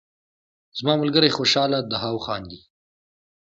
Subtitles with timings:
[0.77, 2.59] زما ملګری خوشحاله دهاو خاندي